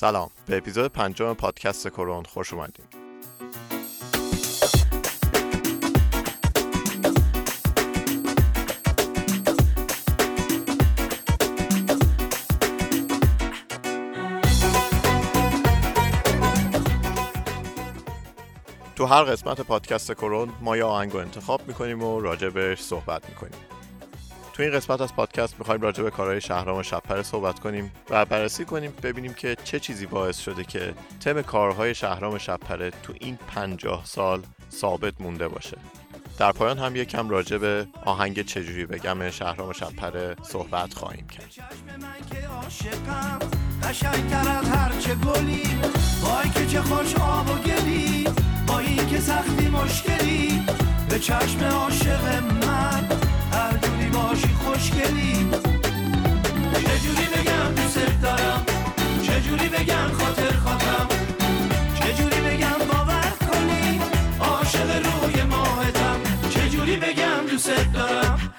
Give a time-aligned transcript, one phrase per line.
[0.00, 0.30] سلام.
[0.46, 2.86] به اپیزود پنجم پادکست کرون خوش اومدیم
[18.96, 23.77] تو هر قسمت پادکست کرون ما یه آهنگ رو انتخاب می‌کنیم و راجبش صحبت می‌کنیم.
[24.58, 28.64] تو این قسمت از پادکست می‌خوایم راجع به کارهای شهرام شبپره صحبت کنیم و بررسی
[28.64, 34.04] کنیم ببینیم که چه چیزی باعث شده که تم کارهای شهرام شبپره تو این پنجاه
[34.04, 35.76] سال ثابت مونده باشه.
[36.38, 41.52] در پایان هم یکم راجع به آهنگ چجوری بگم شهرام شبپره صحبت خواهیم کرد.
[46.54, 48.24] که چه خوش آب و گلی
[48.66, 50.62] با این که سختی مشکلی.
[51.08, 53.08] به چشم عاشق من
[53.58, 55.50] هر جوری باشی خوشگلی.
[56.72, 58.66] چجوری بگم دوست دارم؟
[59.22, 61.08] چجوری بگم خاطر خواهم؟
[61.94, 64.00] چجوری بگم باور کنی؟
[64.40, 66.20] عاشق روی ماهتم.
[66.50, 68.54] چجوری بگم دوست دارم؟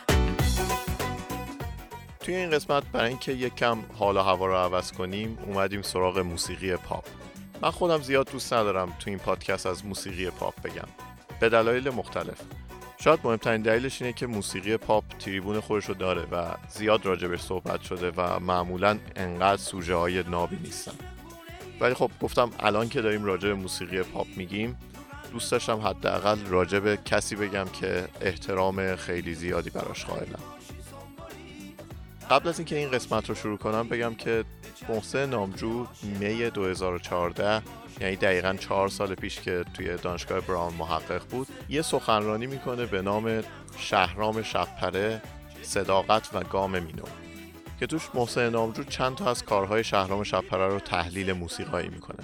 [2.19, 6.19] توی این قسمت برای اینکه یک کم حال و هوا رو عوض کنیم اومدیم سراغ
[6.19, 7.05] موسیقی پاپ.
[7.61, 10.87] من خودم زیاد دوست ندارم تو این پادکست از موسیقی پاپ بگم.
[11.39, 12.41] به دلایل مختلف.
[13.03, 17.81] شاید مهمترین دلیلش اینه که موسیقی پاپ تریبون خودش رو داره و زیاد راجبش صحبت
[17.81, 20.91] شده و معمولا انقدر سوژه های نابی نیستن.
[21.79, 24.77] ولی خب گفتم الان که داریم راجع به موسیقی پاپ میگیم
[25.31, 30.39] دوست داشتم حداقل راجع به کسی بگم که احترام خیلی زیادی براش قائلم.
[32.29, 34.43] قبل از اینکه این قسمت رو شروع کنم بگم که
[34.89, 35.85] محسن نامجو
[36.19, 37.61] می 2014
[38.01, 43.01] یعنی دقیقا چهار سال پیش که توی دانشگاه براون محقق بود یه سخنرانی می‌کنه به
[43.01, 43.43] نام
[43.77, 45.21] شهرام شبپره
[45.61, 47.03] صداقت و گام مینو
[47.79, 52.23] که توش محسن نامجو چند تا از کارهای شهرام شبپره رو تحلیل موسیقایی می‌کنه.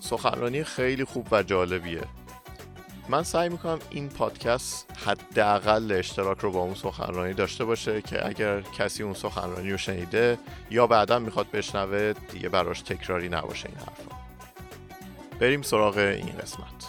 [0.00, 2.04] سخنرانی خیلی خوب و جالبیه.
[3.08, 8.60] من سعی می‌کنم این پادکست حداقل اشتراک رو با اون سخنرانی داشته باشه که اگر
[8.60, 10.38] کسی اون سخنرانی رو شنیده
[10.70, 14.13] یا بعدا می‌خواد بشنوه دیگه براش تکراری نباشه این حرفا.
[15.40, 16.80] بریم سراغ این قسمت.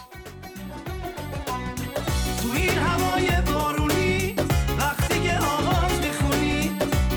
[2.42, 4.34] تو این هوای بارونی
[4.78, 6.70] وقتی که آواز می‌خونی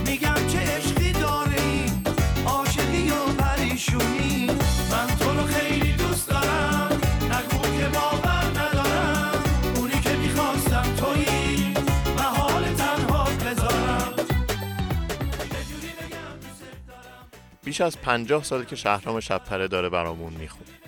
[0.05, 2.03] میگم چه عشقی داری
[2.45, 4.47] عاشقی و پریشونی.
[4.91, 9.43] من تو رو خیلی دوست دارم نگو که باور ندارم.
[9.75, 11.73] اونی که می‌خواستم تویی
[12.17, 14.13] و حال تنها بذارم.
[17.63, 20.78] بیش از پنجاه سال که شهرام شبپره داره برامون می‌خونه.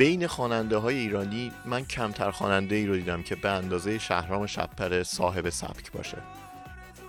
[0.00, 5.02] بین خواننده های ایرانی من کمتر خواننده ای رو دیدم که به اندازه شهرام شبپره
[5.02, 6.18] صاحب سبک باشه.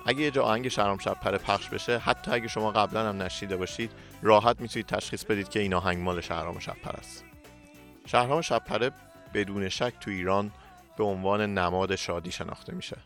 [0.06, 3.91] اگه یه جا آهنگ شهرام شبپره پخش بشه حتی اگه شما قبلا هم نشیده باشید
[4.22, 7.25] راحت می‌تونید تشخیص بدید که این آهنگ مال شهرام شبپره است.
[8.06, 8.91] شهرام شبپره
[9.34, 10.52] بدون شک تو ایران
[10.97, 12.97] به عنوان نماد شادی شناخته میشه.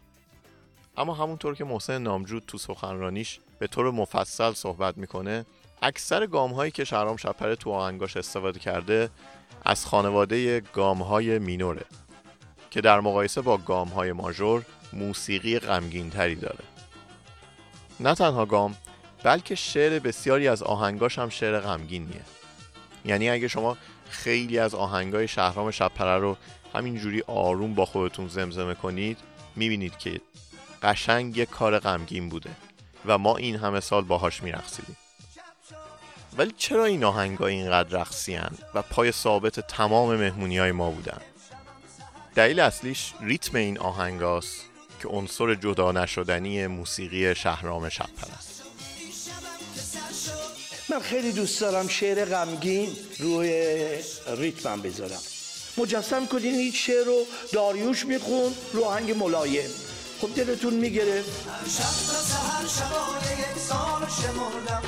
[0.97, 5.45] اما همونطور که محسن نامجود تو سخنرانیش به طور مفصل صحبت می‌کنه
[5.81, 9.09] اکثر گام هایی که شهرام شپره تو آهنگاش استفاده کرده
[9.65, 11.85] از خانواده گام های مینوره
[12.71, 16.63] که در مقایسه با گام های ماژور موسیقی غمگین تری داره.
[17.99, 18.75] نه تنها گام
[19.23, 22.21] بلکه شعر بسیاری از آهنگاش هم شعر غمگینیه.
[23.05, 23.77] یعنی اگه شما
[24.09, 26.37] خیلی از آهنگای شهرام شپره رو
[26.73, 29.17] همینجوری آروم با خودتون زمزمه کنید
[29.55, 30.21] می‌بینید که
[30.83, 32.49] قشنگ یک کار غمگین بوده
[33.05, 34.97] و ما این همه سال باهاش میرقصیدیم.
[36.37, 38.39] ولی چرا این آهنگا اینقدر رقصی
[38.73, 41.21] و پای ثابت تمام مهمونی های ما بودن؟
[42.35, 44.61] دلیل اصلیش ریتم این آهنگاست
[45.01, 48.63] که عنصر جدا نشدنی موسیقی شهرام شبپر است.
[50.89, 53.49] من خیلی دوست دارم شعر غمگین روی
[54.37, 55.21] ریتمم بذارم.
[55.77, 59.69] مجسم کنین این شعر رو داریوش میخون رو آهنگ ملایم.
[60.21, 61.23] خب دلتون می‌گیره.
[61.23, 64.81] شب تا سهر شبانه یک سال شمردم.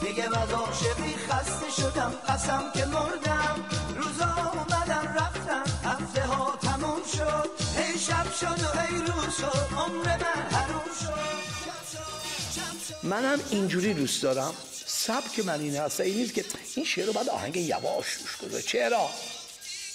[0.00, 3.64] دیگه از عاشقی خسته شدم قسم که مردم.
[3.96, 7.50] روزا اومدن رفتم هفته ها تموم شد.
[7.76, 11.44] هی شب شد و هی روز شد عمر من حروم شد.
[13.02, 14.54] منم اینجوری دوست دارم.
[14.86, 16.44] سبک من این هست این نیست که
[16.74, 18.06] این شعر رو بعد آهنگ یواش
[18.40, 18.62] کنه.
[18.62, 19.10] چرا؟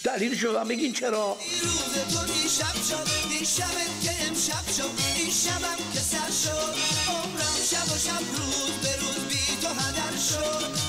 [0.04, 6.32] دلیل شما بگین چرا روز تو دیشب شد دیشبت که امشب شد دیشبم که سر
[6.44, 6.76] شد
[7.10, 10.80] عمرم شب و شب روز به روز بی تو هدر شد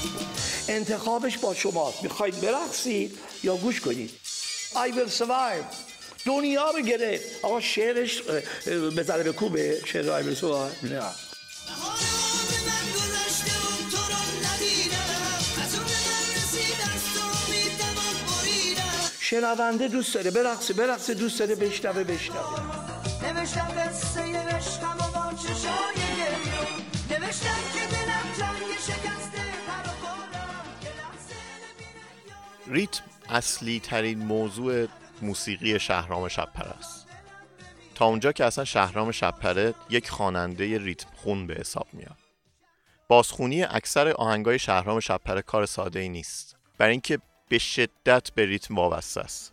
[0.68, 2.02] انتخابش با شماست.
[2.02, 4.10] می‌خواید برقصید یا گوش کنید؟
[4.74, 5.64] I will survive.
[6.24, 7.24] دنیا رو گرفت.
[7.42, 8.22] آقا شعرش
[8.96, 9.82] به ضرب کوبه.
[9.86, 10.84] شعر I will survive.
[10.84, 11.02] نه.
[19.30, 22.60] شنونده دوست داره برقصه برقصه دوست داره بشنوه بشنوه.
[23.22, 29.42] نوشتم قصه عشقم و با چشای گریون نوشتم که دلم جنگ شکسته
[32.66, 34.86] ریتم اصلی ترین موضوع
[35.22, 37.06] موسیقی شهرام شبپره است.
[37.94, 42.18] تا اونجا که اصلا شهرام شبپره یک خواننده ریتم خون به حساب میاد.
[43.08, 46.56] بازخونی اکثر آهنگای شهرام شبپره کار ساده ای نیست.
[46.78, 47.18] برای اینکه
[47.50, 49.52] به شدت به ریتم وابسته است.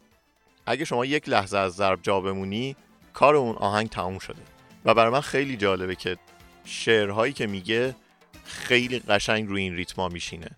[0.65, 2.75] اگه شما یک لحظه از ضرب جا بمونی
[3.13, 4.41] کار اون آهنگ تموم شده.
[4.85, 6.17] و برای من خیلی جالبه که
[6.65, 7.95] شعرهایی که میگه
[8.43, 10.49] خیلی قشنگ روی این ریتما میشینه.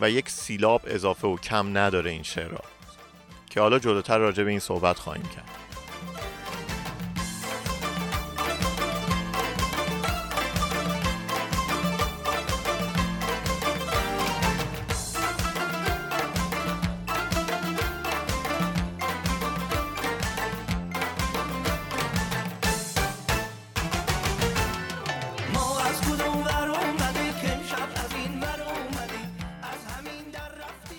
[0.00, 2.64] و یک سیلاب اضافه و کم نداره این شعرها.
[3.50, 5.65] که حالا جلوتر راجع به این صحبت خواهیم کرد.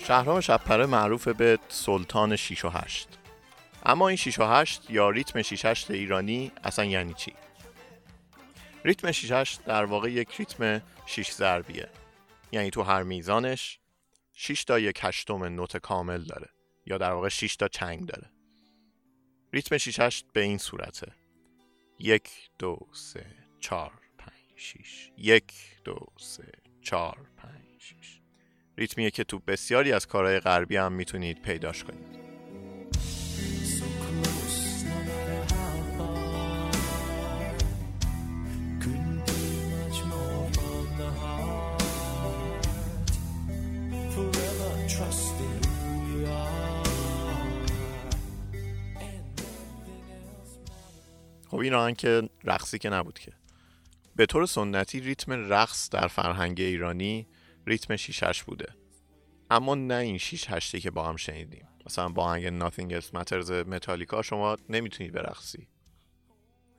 [0.07, 3.07] شهرام شبپره معروف به سلطان 6 و 8
[3.85, 7.33] اما این 6 و 8 یا ریتم 6 8 ایرانی اصلا یعنی چی؟
[8.85, 11.89] ریتم 6 8 در واقع یک ریتم 6 ضربیه.
[12.51, 13.79] یعنی تو هر میزانش
[14.33, 16.49] 6 تا یک هشتم نوت کامل داره
[16.85, 18.29] یا در واقع 6 تا چنگ داره.
[19.53, 21.11] ریتم 6 8 به این صورته.
[21.99, 22.29] یک
[22.59, 23.25] دو سه
[23.59, 25.11] چهار پنج شیش.
[25.17, 25.53] یک
[25.83, 26.51] دو سه
[26.81, 28.16] چهار پنج شیش.
[28.77, 32.17] ریتمیه که تو بسیاری از کارهای غربی هم می‌تونید پیداش کنید.
[51.47, 53.31] خب این آهنگ که رقصی که نبود که.
[54.15, 57.27] به طور سنتی ریتم رقص در فرهنگ ایرانی
[57.67, 58.73] ریتم شیشش بوده.
[59.49, 61.67] اما نه این شیش هشتی که با هم شنیدیم.
[61.85, 65.67] مثلا با آهنگ Nothing Else Matters متالیکا شما نمی‌تونید برقصی.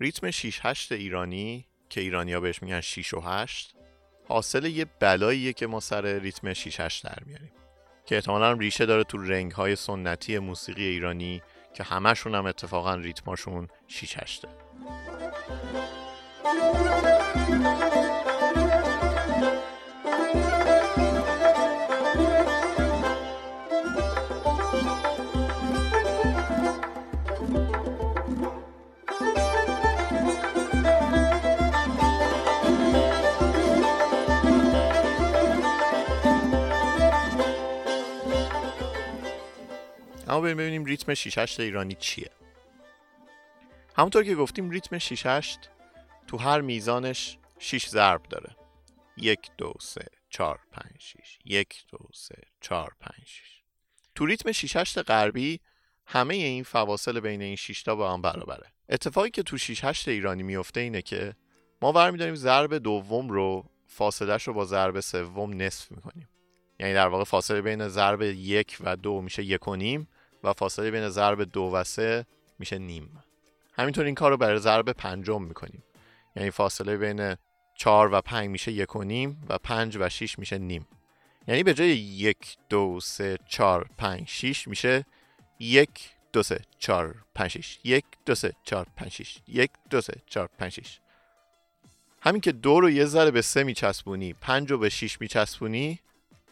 [0.01, 3.75] ریتم شیش هشت ایرانی که ایرانیا بهش میگن شیش و هشت
[4.29, 7.53] حاصل یه بلاییه که ما سر ریتم شیش هشت در میاریم.
[8.07, 11.43] که احتمالا ریشه داره تو رنگ های سنتی موسیقی ایرانی
[11.75, 14.49] که همشون هم اتفاقا ریتماشون شیش هشته.
[40.39, 42.31] اما بریم ببینیم ریتم 6 8 ایرانی چیه.
[43.97, 45.71] همونطور که گفتیم ریتم 6 8
[46.27, 48.57] تو هر میزانش 6 ضرب داره.
[49.17, 51.39] یک دو سه چهار پنج شیش.
[51.45, 53.63] یک دو سه چهار پنج شیش.
[54.15, 55.61] تو ریتم 6 8 غربی
[56.07, 58.73] همه این فواصل بین این 6 تا با هم برابره.
[58.89, 61.35] اتفاقی که تو 6 8 ایرانی میفته اینه که
[61.83, 66.29] ما برمیداریم ضرب دوم رو فاصلش رو با ضرب سوم نصف می‌کنیم.
[66.81, 70.09] یعنی در واقع فاصله بین ضرب یک و دو میشه یک و نیم.
[70.45, 72.27] و فاصله بین ضرب دو و سه
[72.59, 73.23] میشه نیم.
[73.73, 75.83] همینطور این کار رو برای ضرب پنجم می‌کنیم.
[76.37, 77.37] یعنی فاصله بین
[77.75, 80.87] چهار و پنج میشه یک و نیم و پنج و شیش میشه نیم.
[81.49, 85.07] یعنی به جای یک دو سه چهار پنج شیش میشه
[85.59, 90.23] یک دو سه چهار پنج شیش یک دو سه چهار پنج شیش یک دو سه
[90.27, 91.01] چهار پنج شیش
[92.23, 96.01] همین که دو رو یه ذره به سه میچسبونی پنج رو به شیش میچسبونی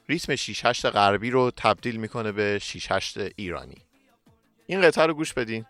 [0.08, 3.82] ریتم 6 8 غربی رو تبدیل می‌کنه به 6 8 ایرانی.
[4.66, 5.66] این قطعه رو گوش بدین.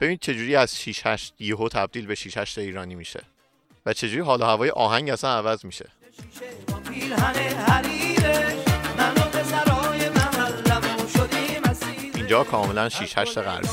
[0.00, 3.24] ببین چجوری از 6 8 یهو تبدیل به 6 8 ایرانی میشه
[3.86, 5.88] و چجوری حال و هوای آهنگ اصلا عوض میشه.
[12.14, 13.68] اینجا کاملا 6 8 غربی.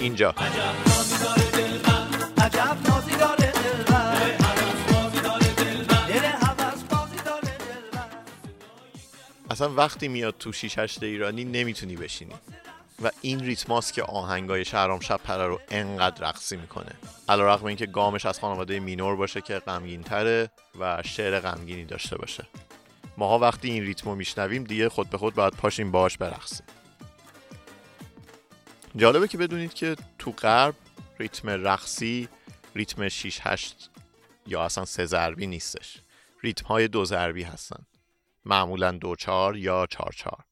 [0.00, 0.34] اینجا.
[9.50, 12.34] اصلا وقتی میاد تو 6 8 ایرانی نمی‌تونی بشینی.
[13.02, 16.92] و این ریتماست که آهنگای شهرام شب پره رو انقدر رقصی می‌کنه.
[17.28, 20.50] علیرغم اینکه گامش از خانواده مینور باشه که غمگین تره
[20.80, 22.46] و شعر غمگینی داشته باشه.
[23.16, 26.66] ماها وقتی این ریتمو میشنویم دیگه خود به خود باید پاشیم باهاش برقصیم.
[28.96, 30.74] جالبه که بدونید که تو غرب
[31.18, 32.28] ریتم رقصی
[32.74, 33.90] ریتم 6 8
[34.46, 35.98] یا اصلا سه ضربی نیستش.
[36.42, 37.86] ریتم های دو ضربی هستن.
[38.44, 40.44] معمولا دو چار یا چار چار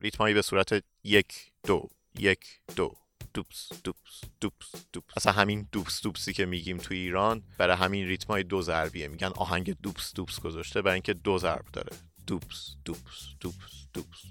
[0.00, 2.96] ریتم هایی به صورت یک دو یک دو.
[3.34, 5.12] دوپس دوپس دوپس دوپس.
[5.16, 9.08] اصلا همین دوپس دوپسی که میگیم تو ایران برای همین ریتم های دو ضربیه.
[9.08, 11.92] میگن آهنگ دوپس دوپس گذاشته برای اینکه دو ضرب داره.
[12.26, 14.22] دوپس دوپس دوپس دوپس.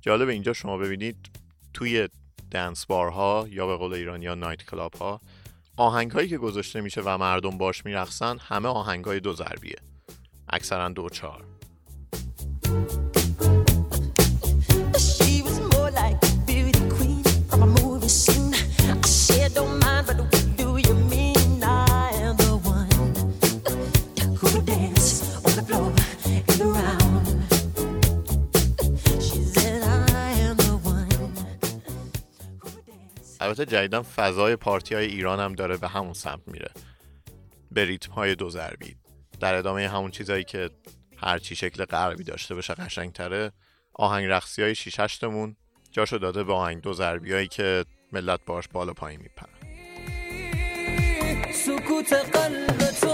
[0.00, 1.30] جالب اینجا شما ببینید
[1.74, 2.08] توی
[2.50, 5.20] دنس بارها یا به قول ایرانی ها نایت کلاب ها
[5.78, 9.76] آهنگ هایی که گذاشته میشه و مردم باش میرقصن همه آهنگ های دو ضربیه.
[10.48, 11.57] اکثرا دو چار
[33.58, 36.70] البته جدیدا فضای پارتی های ایران هم داره به همون سمت میره.
[37.72, 38.96] به ریتم های دو ضربی.
[39.40, 40.70] در ادامه همون چیزایی که
[41.16, 43.52] هرچی شکل غربی داشته باشه قشنگتره
[43.94, 45.56] آهنگ رقصی های شیش هشتمون
[45.92, 49.48] جاشو داده به آهنگ دو ضربی هایی که ملت باش بالا پایین میپرن
[51.52, 53.12] سکوت قلب تو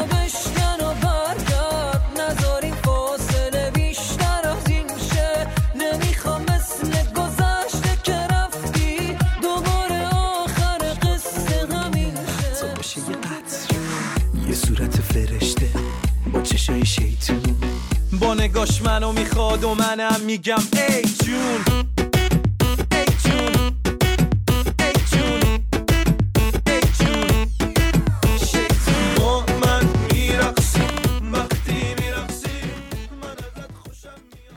[15.14, 15.68] فرشته
[16.33, 17.56] با چشای شیطون.
[18.21, 21.85] با نگاش منو می‌خواد و منم میگم ای جون.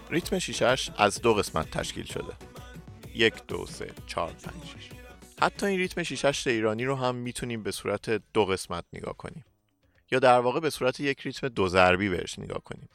[0.10, 2.34] ریتم شیشش از دو قسمت تشکیل شده.
[3.16, 4.90] یک دو سه چهار پنج شش.
[5.42, 9.46] حتی این ریتم شیشش ایرانی رو هم می‌تونیم به صورت دو قسمت نگاه کنیم.
[10.12, 12.90] یا در واقع به صورت یک ریتم دو ضربی بهش نگاه کنیم.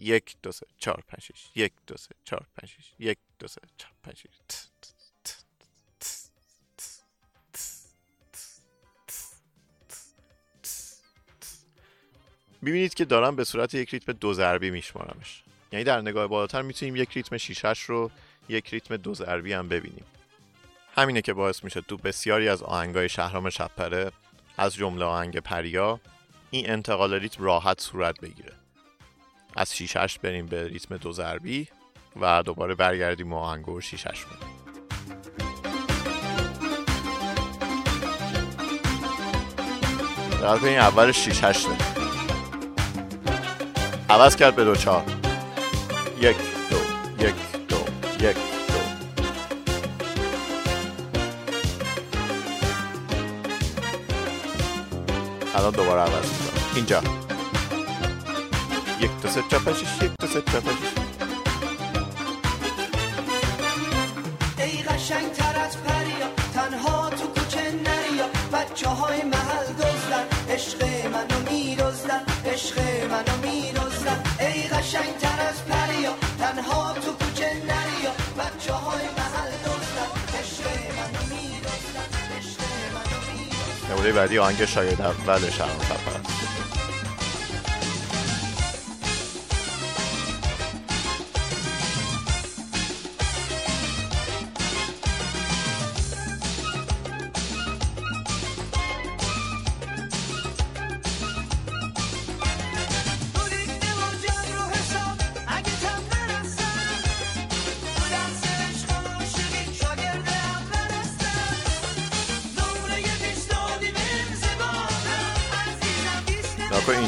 [0.00, 4.26] یک دو سه چهار پنج یک دو سه چهار پنج یک دو سه چهار پنج
[12.62, 15.42] می‌بینید که دارم به صورت یک ریتم دو ضربی میشمارمش.
[15.72, 18.10] یعنی در نگاه بالاتر می‌تونیم یک ریتم شیشش رو
[18.48, 20.04] یک ریتم دو ضربی هم ببینیم.
[20.94, 24.12] همینه که باعث میشه تو بسیاری از آهنگای شهرام شبپره
[24.56, 26.00] از جمله آهنگ پریا
[26.54, 28.52] این انتقال ریتم راحت صورت بگیره.
[29.56, 31.68] از شیشش بریم به ریتم دو ضربی
[32.20, 34.38] و دوباره برگردیم و آهنگ و شیشش مون
[40.40, 41.70] در این اولش شیش هشته
[44.10, 45.04] عوض کرد به دو چهار.
[46.20, 46.36] یک
[46.70, 46.76] دو
[47.26, 47.34] یک
[47.68, 47.76] دو
[48.26, 48.78] یک دو.
[55.54, 56.43] الان دوباره عوض
[56.74, 57.02] اینجا.
[59.00, 61.04] یک دو سه پنج شش یک دو سه شش.
[64.58, 68.26] ای قشنگ تر از پریا تنها تو کوچه نریا.
[68.52, 72.78] بچه های محل دزدن عشق منو میدزدن عشق
[73.10, 74.22] منو میدزدن.
[74.40, 78.12] ای قشنگ تر از پریا تنها تو کوچه نریا.
[78.38, 80.64] بچه های محل دزدن عشق
[80.96, 82.60] منو میدزدن عشق
[82.94, 84.12] منو میدزدن.
[84.12, 86.03] بعدی آهنگ شاید اول شهرام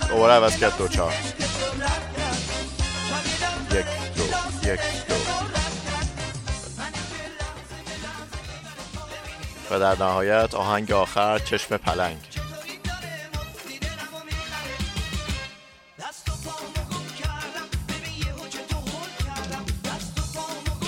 [0.00, 0.88] دو دوباره عوض کرد دو
[9.72, 12.18] و در نهایت آهنگ آخر چشم پلنگ.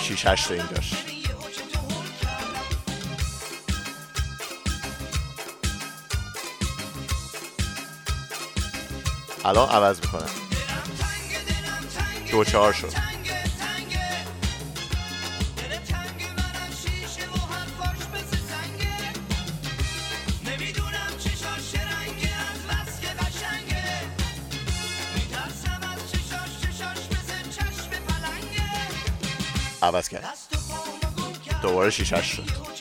[0.03, 0.93] شیش هشت اینجاش
[9.45, 10.31] الان عوض می‌کنم.
[12.31, 13.13] دو چهار شد.
[29.85, 30.25] عوض کرد.
[31.62, 32.75] دوباره شیشش شد.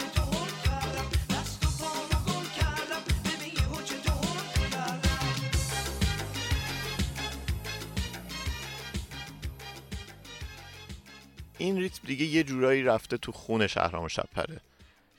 [11.57, 14.61] این ریتم دیگه یه جورایی رفته تو خون شهرام شبپره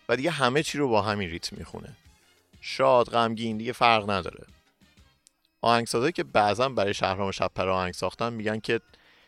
[0.09, 1.97] و دیگه همه چی رو با همین ریتم می‌خونه.
[2.61, 4.47] شاد غمگین دیگه فرق نداره.
[5.61, 8.81] آهنگسازایی که بعضا برای شهرام شبپره آهنگ ساختن میگن که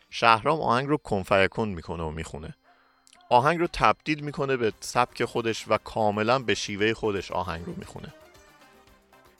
[0.09, 2.55] شهرام آهنگ رو کنفیکون می‌کنه و می‌خونه.
[3.29, 8.13] آهنگ رو تبدیل می‌کنه به سبک خودش و کاملا به شیوه خودش آهنگ رو می‌خونه.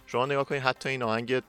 [0.05, 1.39] شما نگاه کنید حتی این آهنگ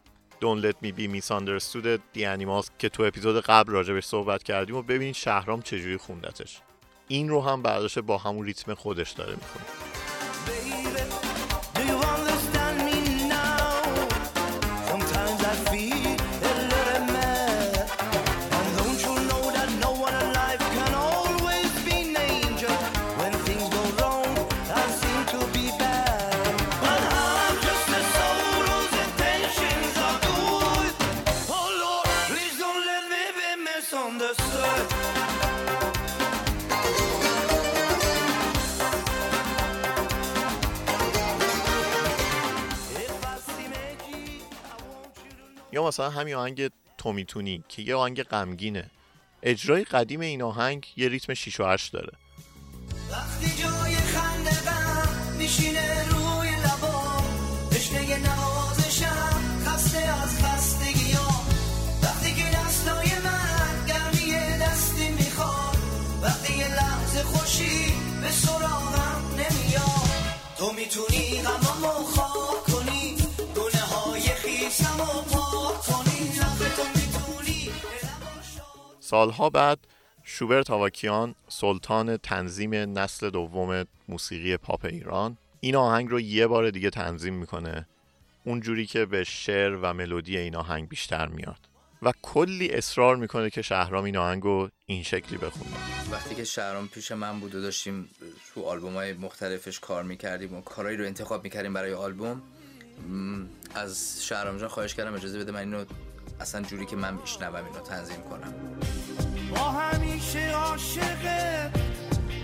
[0.41, 4.83] Don't Let Me Be Misunderstood دی Animals که تو اپیزود قبل راجبش صحبت کردیم و
[4.83, 6.61] ببینید شهرام چجوری خوندتش.
[7.09, 9.88] این رو هم برداشته با همون ریتم خودش داره می‌خونه.
[45.88, 48.90] مثلا همین آهنگ تومیتونی که یه آهنگ غمگینه.
[49.42, 52.12] اجرای قدیم این آهنگ یه ریتم 6 و 8 داره.
[53.12, 57.23] وقتی جای خنده غم میشینه روی لبا
[57.71, 61.42] تشنه نوازشم خسته از خستگی ها
[62.02, 65.78] وقتی که دستای من گرمی دستی می‌خواد
[66.23, 70.09] وقتی یه لحظه خوشی به سراغم نمیاد.
[70.59, 72.64] تو می‌تونی غمامو خواب
[79.09, 79.79] سالها بعد
[80.25, 86.90] شوبرت آواکیان سلطان تنظیم نسل دوم موسیقی پاپ ایران این آهنگ رو یه بار دیگه
[86.90, 87.88] تنظیم می‌کنه.
[88.44, 91.59] اونجوری که به شعر و ملودی این آهنگ بیشتر میاد.
[92.03, 95.71] و کلی اصرار می‌کنه که شهرام این آهنگ رو این شکلی بخونه.
[96.11, 98.09] وقتی که شهرام پیش من بود و داشتیم
[98.55, 102.42] تو آلبوم های مختلفش کار می‌کردیم و کارهایی رو انتخاب می‌کردیم برای آلبوم
[103.75, 105.85] از شهرام جان خواهش کردم اجازه بده من اینو
[106.40, 108.55] اصلا جوری که من میشنوم اینو تنظیم کنم.
[109.51, 111.70] با همیشه عاشقه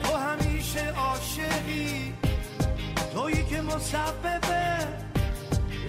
[0.03, 2.15] تو همیشه عاشقی.
[3.13, 4.79] تویی که مسببه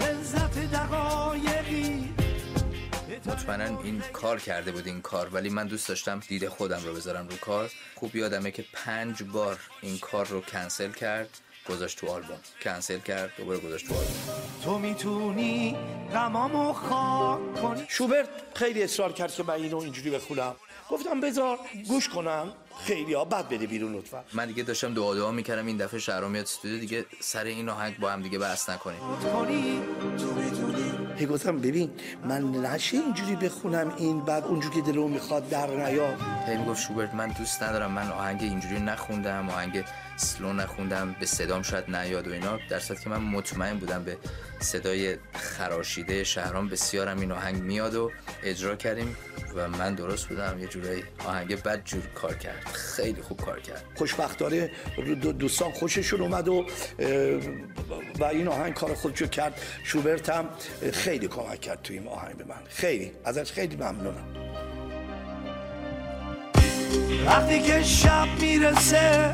[0.02, 2.16] لذت دقایقی.
[3.26, 7.28] مطمئنا این کار کرده بود این کار ولی من دوست داشتم دید خودم رو بذارم
[7.28, 7.72] رو کار.
[7.96, 11.30] خوب یادمه که پنج بار این کار رو کنسل کرد.
[11.70, 12.38] گذاشت تو آلبوم.
[12.62, 14.16] کنسل کرد دوباره گذاشت تو آلبوم.
[14.64, 15.76] تو می‌تونی
[16.14, 20.56] غمامو خاک کنی؟ شوبرت خیلی اصرار کرد که من اینو اینجوری بخونم.
[20.90, 22.48] گفتم بذار گوش کنم.
[22.86, 24.24] خیلی ها بد بده بیرون لطفا.
[24.34, 28.00] من دیگه داشتم دعا دعا می‌کردم این دفعه شهرام میاد استودیو دیگه سر این آهنگ
[28.00, 29.00] با هم دیگه بحث نکنیم.
[29.34, 29.82] کنی
[31.18, 31.92] هی گفتم ببین
[32.24, 36.18] من نشه اینجوری بخونم این بعد اونجوری که دلو می‌خواد در نیاد.
[36.48, 39.84] هی می‌گفت شوبرت من دوست ندارم من آهنگ اینجوری نخوندم آهنگ
[40.18, 42.60] سلو نخوندم به صدام شاید نیاد و اینا.
[42.70, 44.18] در که من مطمئن بودم به
[44.60, 48.12] صدای خراشیده شهرام بسیارم این آهنگ میاد و
[48.44, 49.16] اجرا کردیم
[49.56, 52.66] و من درست بودم یه جورایی آهنگ بد جور کار کرد.
[52.66, 53.84] خیلی خوب کار کرد.
[53.96, 54.72] خوشبختانه
[55.22, 56.66] دو- دوستان خوششون اومد و
[58.20, 59.62] و این آهنگ کار خودشو کرد.
[59.84, 60.50] شوبرت هم
[60.94, 62.62] خیلی کمک کرد تو این آهنگ به من.
[62.70, 63.12] خیلی.
[63.26, 64.28] ازش خیلی ممنونم.
[67.26, 69.34] وقتی که شب می‌رسه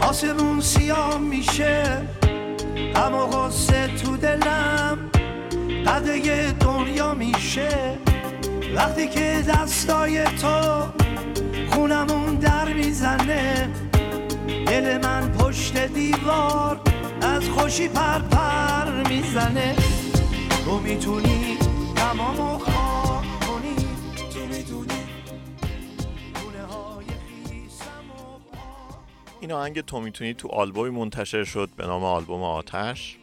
[0.00, 1.84] آسمون سیاه میشه.
[2.94, 4.98] و غصه تو دلم.
[5.86, 7.98] قده دنیا میشه.
[8.74, 10.82] وقتی که دستای تو
[11.70, 13.70] خونمون در می‌زنه
[14.66, 16.80] دل من پشت دیوار
[17.22, 19.74] از خوشی پر پر می‌زنه.
[20.64, 21.58] تو می‌تونی
[21.96, 22.58] غمامو
[29.44, 33.18] این آهنگ تو می‌تونی تو آلبومی منتشر شد به نام آلبوم آتش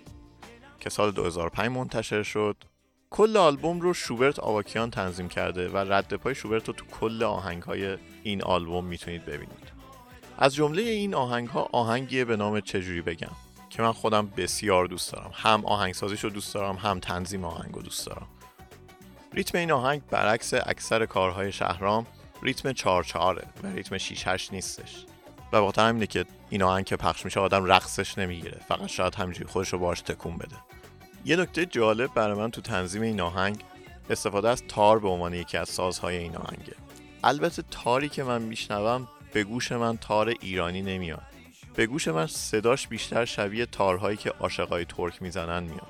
[0.80, 2.64] که سال 2005 منتشر شد.
[3.10, 7.64] کل آلبوم رو شوبرت آواکیان تنظیم کرده و رد پای شوبرت رو تو کل آهنگ
[7.64, 9.72] های این آلبوم می‌تونید ببینید.
[10.38, 13.36] از جمله این آهنگ ها آهنگیه به نام چجوری بگم؟
[13.70, 15.32] که من خودم بسیار دوست دارم.
[15.34, 18.28] هم آهنگسازیش رو دوست دارم هم تنظیم آهنگ رو دوست دارم.
[19.34, 22.08] ریتم این آهنگ برعکس اکثر کارهای شهرام
[22.42, 25.06] ریتم 4 4 و ریتم 6 8 نیستش.
[25.54, 28.62] و بخاطر همینه که این آهنگ که پخش میشه آدم رقصش نمی‌گیره.
[28.68, 30.56] فقط شاید همینجوری خودش رو باش تکون بده.
[31.26, 33.64] یه نکته جالب برای من تو تنظیم این آهنگ
[34.10, 36.76] استفاده از تار به عنوان یکی از سازهای این آهنگه.
[37.24, 41.22] البته تاری که من میشنوم به گوش من تار ایرانی نمیاد.
[41.76, 45.88] به گوش من صداش بیشتر شبیه تارهایی که عاشقای ترک می‌زنن میاد.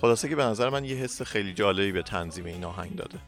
[0.00, 3.18] خلاصه که به نظر من یه حس خیلی جالبی به تنظیم این آهنگ داده.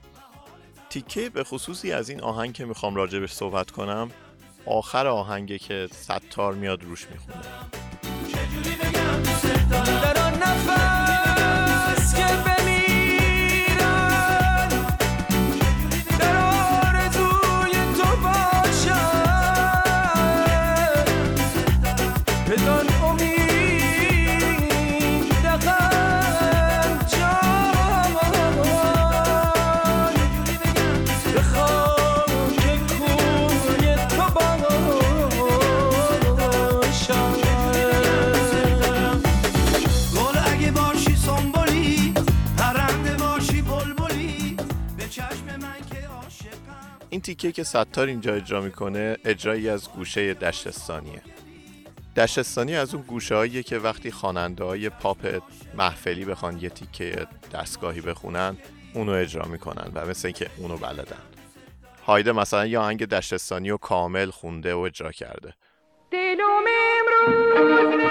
[0.90, 4.10] تیکه به خصوصی از این آهنگ که می‌خوام راجبش صحبت کنم
[4.66, 7.44] آخر آهنگه که ستار میاد روش می‌خونه.
[47.14, 51.22] این تیکه که ستار اینجا اجرا می‌کنه اجرایی از گوشه دشتستانیه.
[52.16, 55.42] دشتستانی از اون گوشه که وقتی خواننده های پاپ
[55.74, 58.56] محفلی بخوان یه تیکه دستگاهی بخونن
[58.94, 61.22] اونو اجرا می‌کنن و مثل اینکه اونو بلدن.
[62.06, 65.54] هایده مثلا یه آهنگ دشتستانی رو کامل خونده و اجرا کرده.
[66.10, 66.64] دلم
[67.26, 68.04] امروز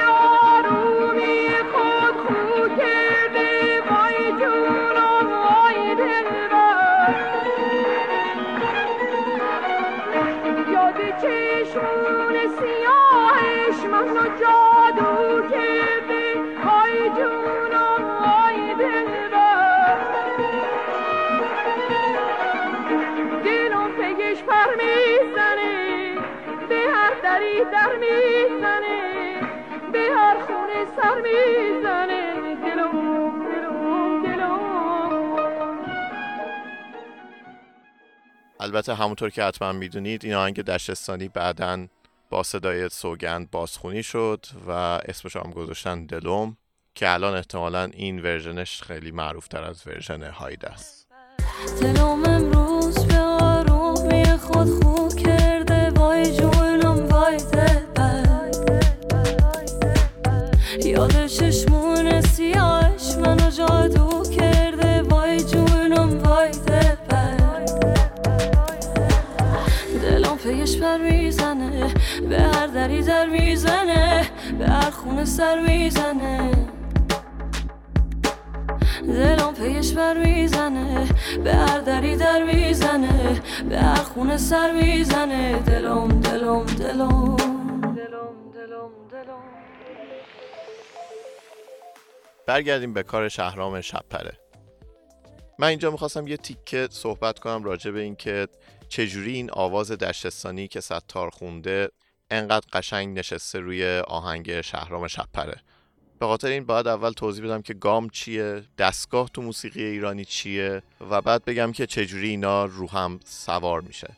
[31.16, 32.94] می‌زنه دلم
[33.46, 34.60] دلم دلم
[38.60, 41.88] البته همونطور که حتما می‌دونید این آهنگ دشتستانی بعدا
[42.30, 46.58] با صدای سوگند بازخونی شد و اسمش هم گذاشتن دلم
[46.96, 51.08] که الان احتمالا این ورژنش خیلی معروف تر از ورژن هایده است
[51.82, 52.73] دلم امروز
[74.84, 76.52] هر خونه سر می‌زنه.
[79.08, 81.10] دلم پیش بر می‌زنه
[81.44, 85.60] به هر دری در می‌زنه به هر خونه سر می‌زنه.
[85.60, 87.36] دلم دلم دلم.
[87.36, 89.44] دلم دلم دلم.
[92.48, 94.34] برگردیم به کار شهرام شبپره
[95.60, 98.48] من اینجا می‌خواستم یه تیکه صحبت کنم راجع به این که
[98.90, 101.90] چجوری این آواز دشتستانی که ستار خونده
[102.34, 105.62] انقدر قشنگ نشسته روی آهنگ شهرام شبپره
[106.20, 110.82] به خاطر این باید اول توضیح بدم که گام چیه دستگاه تو موسیقی ایرانی چیه
[111.10, 114.16] و بعد بگم که چجوری اینا رو هم سوار میشه.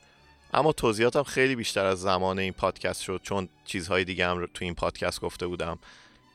[0.54, 4.76] اما توضیحاتم خیلی بیشتر از زمان این پادکست شد چون چیزهای دیگه هم تو این
[4.76, 5.80] پادکست گفته بودم.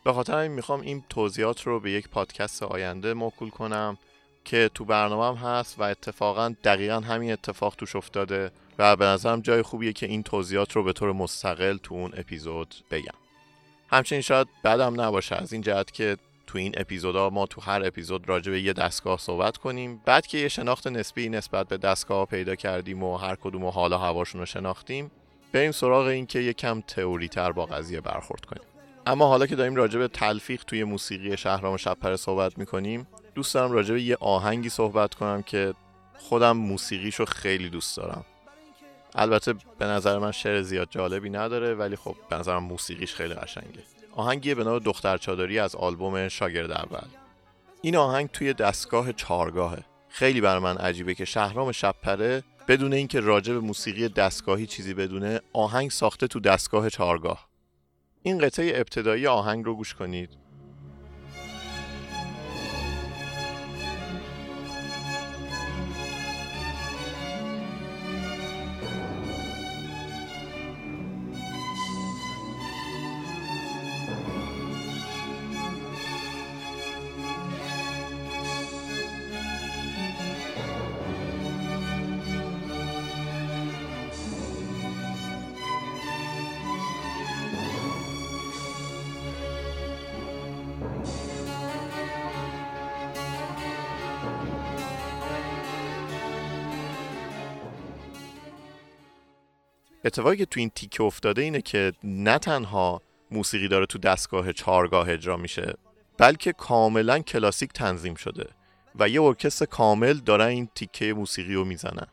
[0.04, 3.98] به خاطر همین می‌خوام این توضیحات رو به یک پادکست آینده موکول کنم.
[4.44, 9.62] که تو برنامهم هست و اتفاقا دقیقا همین اتفاق توش افتاده و به نظرم جای
[9.62, 13.14] خوبیه که این توضیحات رو به طور مستقل تو اون اپیزود بگم.
[13.90, 18.28] همچنین شاید بدم نباشه از این جهت که تو این اپیزودا ما تو هر اپیزود
[18.28, 20.02] راجع به یه دستگاه صحبت کنیم.
[20.04, 23.98] بعد که یه شناخت نسبی نسبت به دستگاه پیدا کردیم و هر کدوم و حالا
[23.98, 25.10] هواشون رو شناختیم
[25.52, 28.62] بریم سراغ این که یکم تئوری تر با قضیه برخورد کنیم.
[29.06, 33.06] اما حالا که داریم راجع به تلفیق توی موسیقی شهرام شبپره صحبت می‌کنیم
[33.40, 35.74] دوست دارم راجع به یه آهنگی صحبت کنم که
[36.18, 38.24] خودم موسیقیشو خیلی دوست دارم.
[39.14, 43.82] البته به نظر من شعر زیاد جالبی نداره ولی خب به نظرم موسیقیش خیلی قشنگه.
[44.12, 47.08] آهنگیه به نام دختر چادری از آلبوم شاگرد اول.
[47.82, 53.52] این آهنگ توی دستگاه چارگاهه خیلی بر من عجیبه که شهرام شبپره بدون اینکه راجع
[53.52, 57.48] به موسیقی دستگاهی چیزی بدونه آهنگ ساخته تو دستگاه چارگاه
[58.22, 60.49] این قطعه ابتدایی آهنگ رو گوش کنید.
[100.10, 105.10] اتفاقی که تو این تیکه افتاده اینه که نه تنها موسیقی داره تو دستگاه چارگاه
[105.10, 105.74] اجرا میشه
[106.18, 108.46] بلکه کاملا کلاسیک تنظیم شده
[108.98, 112.06] و یه ارکستر کامل دارن این تیکه موسیقی رو می‌زنن.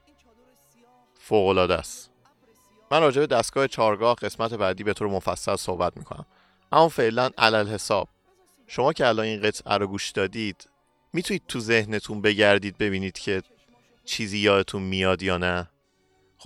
[1.20, 2.12] فوقالعاده است.
[2.92, 6.26] من راجع به دستگاه چارگاه قسمت بعدی به طور مفصل صحبت می‌کنم.
[6.72, 8.10] اما فعلا علل حساب.
[8.68, 10.70] شما که الان این قطعه رو گوش دادید
[11.14, 13.42] می‌تونید تو ذهنتون بگردید ببینید که
[14.06, 15.70] چیزی یادتون میاد یا نه.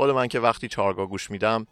[0.02, 1.68] خود من که وقتی چارگاه گوش میدم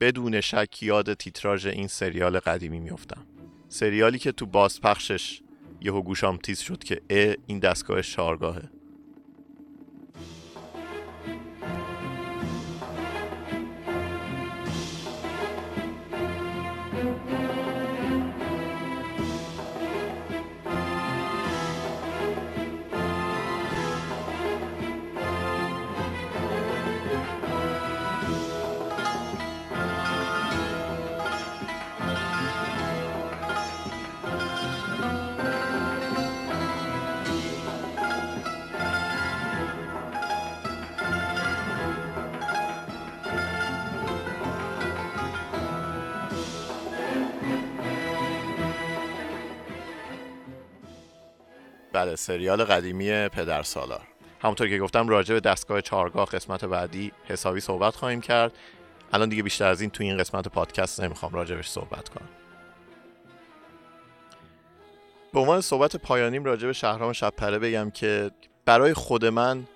[0.00, 3.26] بدون شک یاد تیتراژ این سریال قدیمی میفتم
[3.68, 5.42] سریالی که تو بازپخشش
[5.80, 8.70] یهو گوشام تیز شد که اه این دستگاه چارگاهه
[52.00, 54.00] بله سریال قدیمی پدر سالار.
[54.42, 58.52] همونطور که گفتم راجع به دستگاه چارگاه قسمت بعدی حسابی صحبت خواهیم کرد.
[59.12, 62.28] الان دیگه بیشتر از این تو این قسمت پادکست نمی‌خوام راجبش صحبت کنم.
[65.32, 68.30] به عنوان صحبت پایانیم راجع به شهرام شبپره بگم که
[68.64, 69.66] برای خود من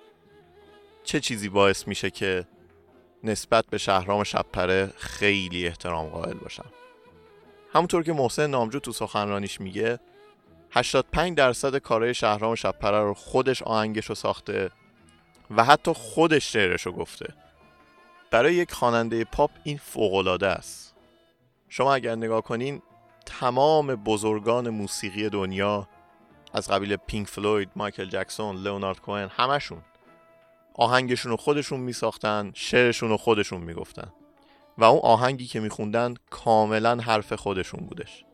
[1.03, 2.45] چه چیزی باعث میشه که
[3.23, 6.71] نسبت به شهرام شبپره خیلی احترام قائل باشم؟
[7.73, 9.99] همونطور که محسن نامجو تو سخنرانیش میگه
[10.75, 14.69] 85 درصد کارهای شهرام شبپره رو خودش آهنگش رو ساخته
[15.51, 17.33] و حتی خودش شعرش رو گفته.
[18.31, 20.95] برای یک خواننده پاپ این فوقالعاده است.
[21.69, 22.81] شما اگر نگاه کنین
[23.25, 25.87] تمام بزرگان موسیقی دنیا
[26.53, 29.81] از قبیل پینک فلوید، مایکل جکسون، لئونارد کوهن همشون
[30.73, 34.13] آهنگشون رو خودشون میساختن شعرشون رو خودشون می‌گفتن.
[34.77, 38.25] و اون آهنگی که میخوندن کاملا حرف خودشون بودش.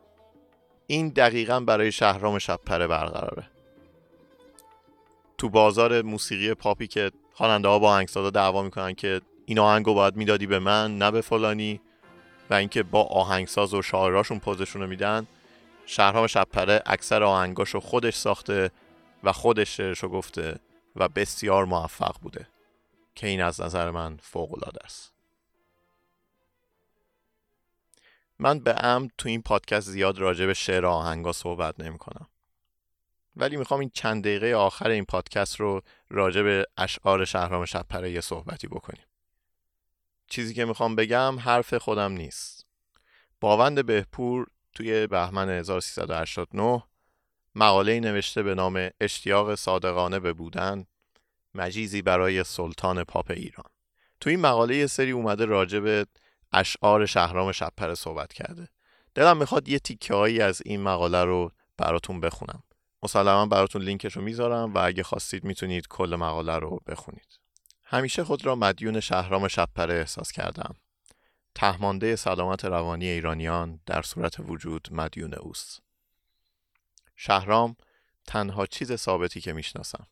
[0.92, 3.48] این دقیقا برای شهرام شبپره برقراره.
[5.38, 9.94] تو بازار موسیقی پاپی که خواننده ها با آهنگسازا دعوا می‌کنن که این آهنگ رو
[9.94, 11.82] باید می‌دادی به من نه به فلانی
[12.50, 15.28] و اینکه با آهنگساز و شاعراشون پوزشون رو میدن
[15.86, 18.72] شهرام شبپره اکثر آهنگاشو خودش ساخته
[19.24, 20.60] و خودش شعرشو گفته
[20.96, 22.48] و بسیار موفق بوده
[23.16, 25.11] که این از نظر من فوق العاده است.
[28.42, 32.28] من به عمد تو این پادکست زیاد راجع به شعر آهنگا صحبت نمی کنم.
[33.36, 38.22] ولی می‌خوام این چند دقیقه آخر این پادکست رو راجع به اشعار شهرام شبپره یه
[38.22, 39.06] صحبتی بکنیم.
[40.28, 42.66] چیزی که می‌خوام بگم حرف خودم نیست.
[43.40, 46.84] باوند بهپور توی بهمن 1389
[47.56, 50.86] مقاله نوشته به نام اشتیاق صادقانه به بودن
[51.54, 53.70] مجیزی برای سلطان پاپ ایران.
[54.20, 56.06] تو این مقاله یه سری اومده راجع به
[56.54, 58.68] اشعار شهرام شبپره صحبت کرده.
[59.16, 62.64] دلم می‌خواد یه تیکه هایی از این مقاله رو براتون بخونم.
[63.04, 67.40] مسلما براتون لینکش رو می‌ذارم و اگه خواستید می‌تونید کل مقاله رو بخونید.
[67.84, 70.76] همیشه خود را مدیون شهرام شبپره احساس کردم.
[71.56, 75.82] تهمانده سلامت روانی ایرانیان در صورت وجود مدیون اوست.
[77.16, 77.76] شهرام
[78.28, 80.08] تنها چیز ثابتی که می‌شناسم.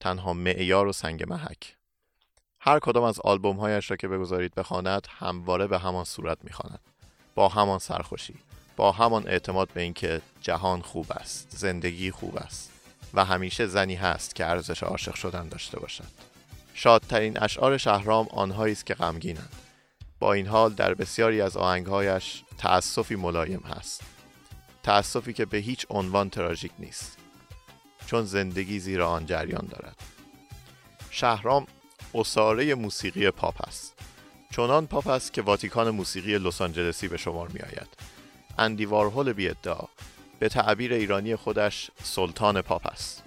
[0.00, 1.76] تنها معیار و سنگ محک.
[2.62, 6.80] هر کدام از آلبوم هایش را که بگذارید بخواند همواره به همان صورت می‌خواند.
[7.34, 8.34] با همان سرخوشی
[8.76, 12.70] با همان اعتماد به اینکه جهان خوب است زندگی خوب است
[13.14, 16.04] و همیشه زنی هست که ارزش عاشق شدن داشته باشد.
[16.74, 19.52] شادترین اشعار شهرام آنهایی است که غمگینند.
[20.18, 24.02] با این حال در بسیاری از آهنگهایش تأسفی ملایم هست.
[24.82, 27.16] تأسفی که به هیچ عنوان تراژیک نیست.
[28.06, 29.96] چون زندگی زیر آن جریان دارد.
[31.10, 31.66] شهرام
[32.14, 33.98] اساره موسیقی پاپ است.
[34.52, 37.88] چنان پاپ است که واتیکان موسیقی لس آنجلسی به شمار می آید
[38.58, 39.84] اندی وارهول بی ادعا
[40.38, 43.22] به تعبیر ایرانی خودش سلطان پاپ است.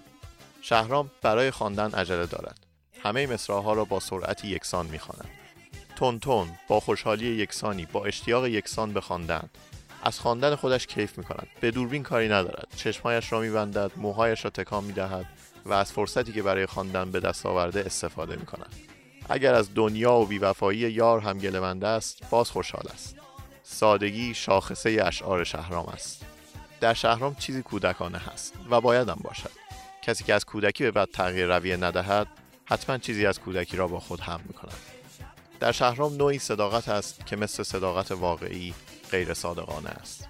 [0.62, 2.60] شهرام برای خواندن عجله دارد.
[3.04, 5.30] همه مصراها را با سرعتی یکسان می‌خواند.
[5.96, 9.50] تون تون با خوشحالی یکسانی با اشتیاق یکسان به خواندن.
[10.04, 12.68] از خواندن خودش کیف می کند به دوربین کاری ندارد.
[12.76, 15.26] چشمهایش را میبندد موهایش را تکان می‌دهد.
[15.66, 18.76] و از فرصتی که برای خواندن به دست آورده استفاده می کند.
[19.30, 23.16] اگر از دنیا و بیوفایی یار هم گلمنده است باز خوشحال است.
[23.64, 26.26] سادگی شاخصه اشعار شهرام است.
[26.82, 29.52] در شهرام چیزی کودکانه هست و باید هم باشد.
[30.02, 32.28] کسی که از کودکی به بعد تغییر رویه ندهد
[32.66, 34.78] حتما چیزی از کودکی را با خود هم می کند
[35.60, 38.74] در شهرام نوعی صداقت است که مثل صداقت واقعی
[39.12, 40.28] غیر صادقانه است.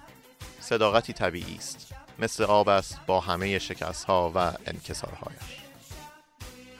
[0.60, 1.94] صداقتی طبیعی است.
[2.18, 5.40] مثل آب است با همه شکست ها و انکسارهایش.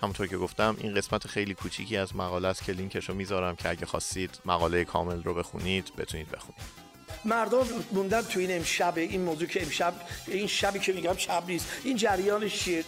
[0.02, 3.68] همونطور که گفتم این قسمت خیلی کوچیکی از مقاله است که لینکش رو می‌ذارم که
[3.68, 6.84] اگه خواستید مقاله کامل رو بخونید بتونید بخونید.
[7.24, 9.94] مردم موندن تو این امشب این موضوع که امشب
[10.26, 12.84] این شبی که میگم شب نیست این جریانش چیه؟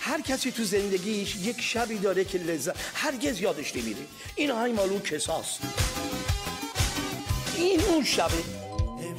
[0.00, 4.00] هر کسی تو زندگیش یک شبی داره که لذت هرگز یادش نمیره.
[4.36, 5.60] این آهنگ مال اون کساست.
[7.56, 8.59] این اون شبه.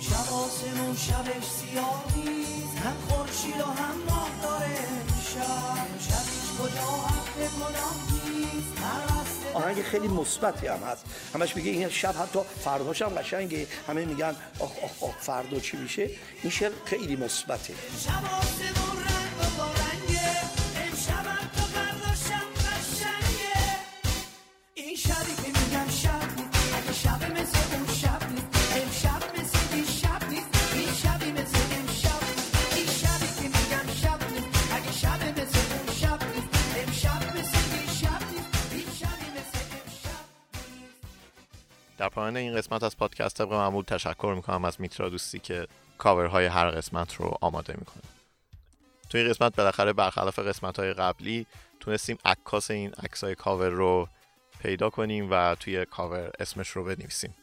[0.01, 5.87] امشب آسمون شبش سیاه نیست هم خورشید و هم ماه داره امشب.
[5.93, 7.37] امشب هیچ کجا حق
[8.29, 11.05] نیست؟ وصل آهنگ خیلی مثبتی هم هست.
[11.33, 13.67] همش میگه این شب حتی فرداش هم قشنگه.
[13.87, 16.09] همه میگن آخ آخ آخ فردا چی میشه؟
[16.41, 17.73] این شعر خیلی مثبته.
[17.93, 18.80] امشب
[42.11, 46.71] پایان این قسمت از پادکست طبق معمول تشکر می‌کنم از میترا دوستی که کاورهای هر
[46.71, 48.03] قسمت رو آماده می‌کنه.
[49.09, 51.45] توی این قسمت بالاخره برخلاف قسمت های قبلی
[51.79, 54.07] تونستیم عکاس این عکسای کاور رو
[54.59, 57.35] پیدا کنیم و توی کاور اسمش رو بنویسیم.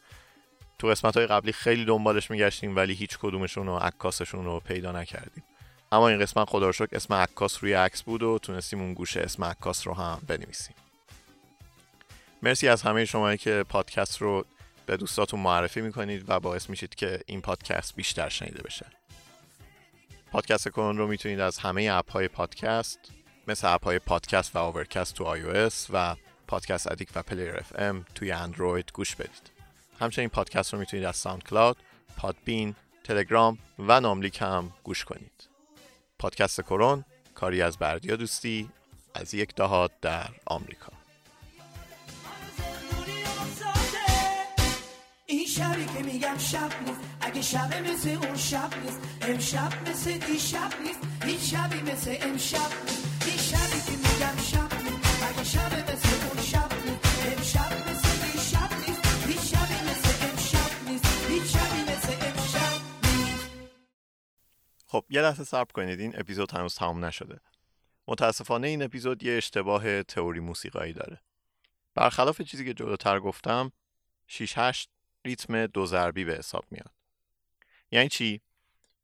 [0.79, 5.45] تو قسمت های قبلی خیلی دنبالش میگشتیم ولی هیچ کدومشون و عکاسشون رو پیدا نکردیم.
[5.93, 9.45] اما این قسمت خدا رو اسم عکاس روی عکس بود و تونستیم اون گوشه اسم
[9.45, 10.75] عکاس رو هم بنویسیم.
[12.43, 14.45] مرسی از همه شما که پادکست رو
[14.89, 18.87] به دوستاتون معرفی می‌کنید و باعث میشید که این پادکست بیشتر شنیده بشه.
[20.33, 22.99] پادکست کرون رو می‌تونید از همه اپ های پادکست
[23.49, 28.33] مثل اپ های پادکست و Overcast تو iOS و Podcast Addict و Player FM توی
[28.33, 29.51] اندروید گوش بدید.
[30.01, 31.77] همچنین پادکست رو می‌تونید از SoundCloud،
[32.17, 32.75] Podbean،
[33.05, 35.49] تلگرام و ناملیک هم گوش کنید.
[36.19, 38.71] پادکست کرون کاری از بردیا دوستی
[39.15, 40.98] از یک دهات در آمریکا.
[45.31, 47.01] این شبی که میگم شب نیست.
[47.21, 49.01] اگه شب مثل اون شب نیست.
[49.23, 51.25] امشب مثل دی شب نیست.
[51.25, 53.27] هیچ شبی مثل امشب نیست.
[53.29, 55.23] این شبی که میگم شب نیست.
[55.23, 57.37] اگه شب مثل اون شب نیست.
[57.37, 59.27] امشب مثل دی شب نیست.
[59.27, 61.31] هیچ شبی مثل امشب نیست.
[61.31, 62.83] هیچ شبی مثل امشب
[64.87, 66.01] خب یه لحظه صبر کنید.
[66.01, 67.41] این اپیزود هنوز تمام نشده.
[68.09, 71.21] متاسفانه این اپیزود یه اشتباه تئوری موسیقایی داره.
[71.95, 73.73] برخلاف چیزی که جلوتر گفتم
[74.27, 74.91] 6 8
[75.29, 76.93] ریتم دو ضربی به حساب میاد.
[77.91, 78.41] یعنی چی؟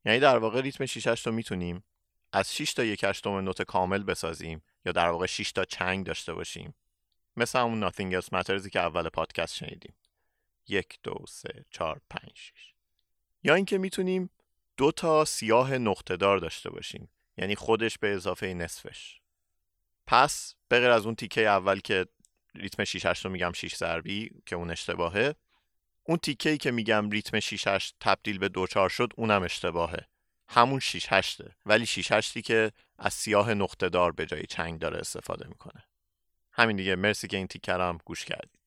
[0.05, 1.83] یعنی در واقع ریتم 6 8 رو می‌تونیم
[2.31, 6.33] از 6 تا یک هشتم نوت کامل بسازیم یا در واقع 6 تا چنگ داشته
[6.33, 6.75] باشیم.
[7.37, 9.93] مثل همون Nothing Else Mattersی که اول پادکست شنیدیم.
[10.67, 12.73] یک دو سه چهار پنج شیش.
[13.43, 14.29] یا اینکه می‌تونیم
[14.77, 17.09] دو تا سیاه نقطه دار داشته باشیم.
[17.37, 19.19] یعنی خودش به اضافه نصفش.
[20.07, 22.05] پس بغیر از اون تیکه اول که
[22.55, 25.35] ریتم 6 8 رو میگم 6 ضربی که اون اشتباهه
[26.07, 30.07] اون تیکه ای که میگم ریتم 6 8 تبدیل به دو چهار شد اونم اشتباهه.
[30.49, 34.97] همون 6 8 ولی 6 8 که از سیاه نقطه دار به جای چنگ داره
[34.97, 35.83] استفاده می‌کنه.
[36.53, 36.95] همین دیگه.
[36.95, 38.64] مرسی که این تیکه گوش کردید.